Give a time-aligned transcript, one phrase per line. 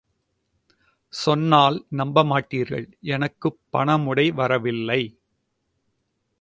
[1.13, 5.01] சொன்னால் நம்பமாட்டீர்கள், எனக்குப் பணமுடை வரவில்லை.